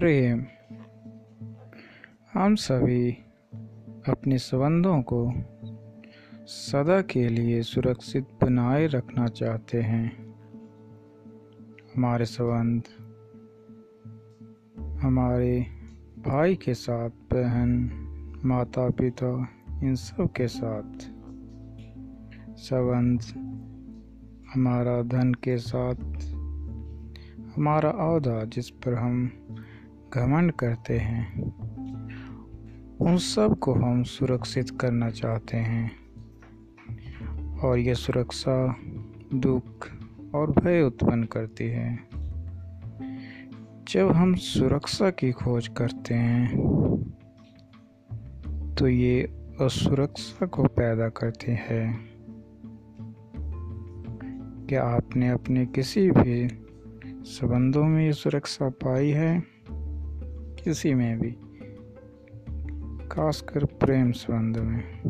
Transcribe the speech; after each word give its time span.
प्रेम। 0.00 0.44
हम 2.34 2.54
सभी 2.54 3.12
अपने 4.08 4.38
संबंधों 4.38 5.02
को 5.02 5.32
सदा 6.46 7.02
के 7.02 7.28
लिए 7.28 7.62
सुरक्षित 7.62 8.24
बनाए 8.42 8.86
रखना 8.86 9.26
चाहते 9.26 9.80
हैं। 9.82 10.34
हमारे 11.96 12.24
संबंध, 12.24 12.82
हमारे 14.98 15.66
भाई 16.18 16.56
के 16.56 16.74
साथ, 16.74 17.10
बहन 17.10 17.90
माता 18.44 18.90
पिता 18.90 19.48
इन 19.82 19.94
सब 19.94 20.28
के 20.32 20.48
साथ। 20.48 20.98
संबंध, 22.56 23.20
हमारा 24.54 25.02
धन 25.02 25.34
के 25.34 25.58
साथ, 25.58 25.94
हमारा 27.56 27.90
अहदा 27.90 28.44
जिस 28.44 28.70
पर 28.70 28.94
हम 28.94 29.32
घमंड 30.14 30.52
करते 30.52 30.98
हैं। 30.98 31.42
उन 32.96 33.16
सबको 33.16 33.74
हम 33.74 34.02
सुरक्षित 34.02 34.70
करना 34.70 35.10
चाहते 35.10 35.56
हैं। 35.56 35.90
और 37.58 37.78
यह 37.78 37.94
सुरक्षा, 37.94 38.76
दुख 39.34 39.88
और 40.34 40.50
भय 40.50 40.82
उत्पन्न 40.82 41.24
करती 41.24 41.64
है। 41.64 41.98
जब 43.88 44.12
हम 44.12 44.34
सुरक्षा 44.34 45.10
की 45.10 45.32
खोज 45.32 45.68
करते 45.68 46.14
हैं 46.14 46.56
तो 48.78 48.88
ये 48.88 49.22
असुरक्षा 49.60 50.46
को 50.46 50.64
पैदा 50.64 51.08
करती 51.08 51.46
है। 51.48 52.10
क्या 54.66 54.82
आपने 54.84 55.28
अपने 55.28 55.66
किसी 55.66 56.10
भी 56.10 56.64
संबंधों 57.24 57.84
में 57.84 58.06
ये 58.06 58.12
सुरक्षा 58.12 58.68
पाई 58.68 59.08
है? 59.08 59.42
किसी 60.64 60.94
में 60.94 61.20
भी, 61.20 61.30
खासकर 63.08 63.64
प्रेम 63.64 64.12
संबंध 64.12 64.56
में। 64.56 65.02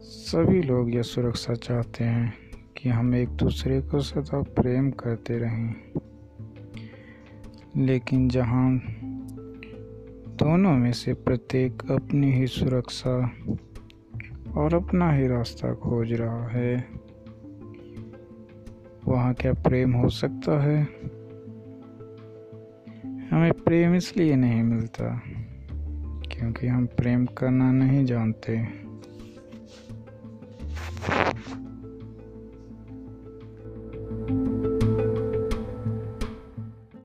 सभी 0.00 0.62
लोग 0.62 0.94
यह 0.94 1.02
सुरक्षा 1.02 1.54
चाहते 1.54 2.04
हैं 2.04 2.34
कि 2.76 2.88
हम 2.88 3.14
एक 3.14 3.28
दूसरे 3.28 3.80
को 3.80 4.00
सदा 4.00 4.42
प्रेम 4.42 4.90
करते 4.90 5.38
रहें। 5.38 5.74
लेकिन 7.76 8.28
जहाँ 8.28 8.80
दोनों 10.38 10.72
में 10.72 10.92
से 10.92 11.14
प्रत्येक 11.14 11.90
अपनी 11.90 12.32
ही 12.32 12.46
सुरक्षा 12.46 13.30
और 14.56 14.74
अपना 14.74 15.12
ही 15.12 15.26
रास्ता 15.26 15.74
खोज 15.74 16.12
रहा 16.12 16.48
है, 16.48 16.88
वहाँ 19.06 19.34
क्या 19.34 19.52
प्रेम 19.52 19.92
हो 19.92 20.08
सकता 20.08 20.62
है? 20.62 21.13
हमें 23.34 23.52
प्रेम 23.52 23.94
इसलिए 23.94 24.36
नहीं 24.36 24.62
मिलता 24.62 25.22
क्योंकि 26.32 26.66
हम 26.66 26.86
प्रेम 26.86 27.26
करना 27.26 27.72
नहीं 27.72 28.04
जानते। 28.04 28.83